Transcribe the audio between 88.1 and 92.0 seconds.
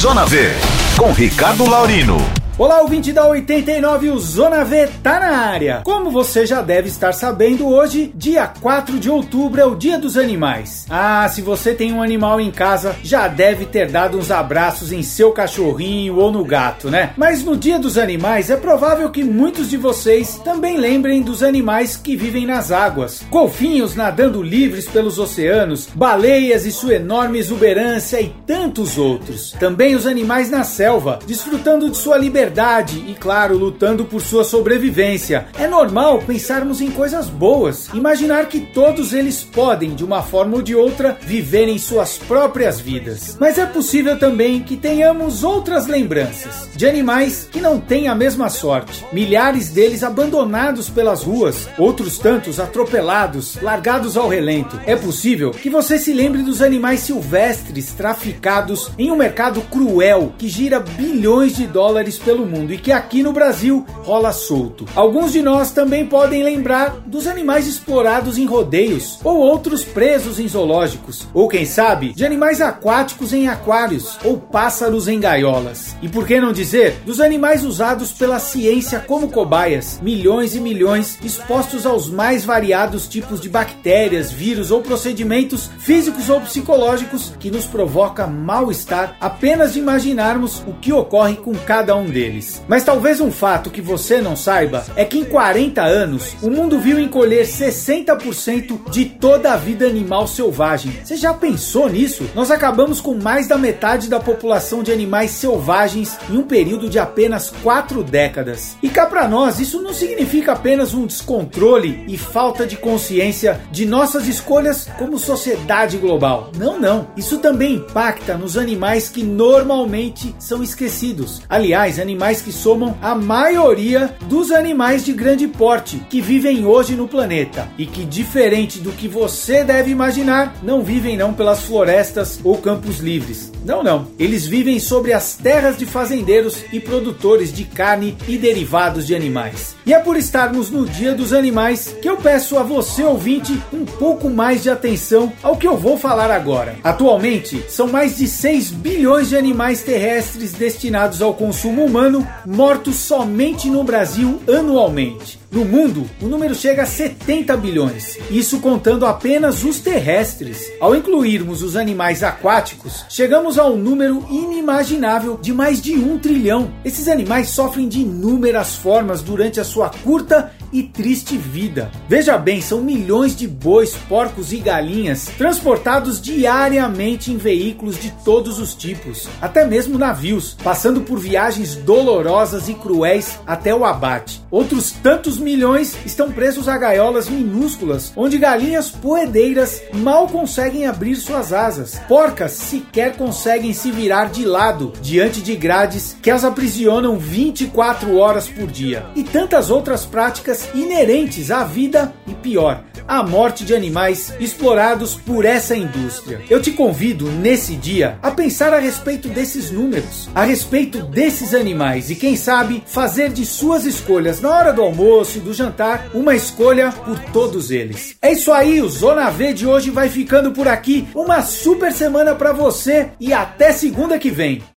mal-estar apenas de imaginarmos o que ocorre com cada